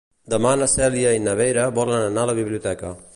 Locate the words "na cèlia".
0.61-1.11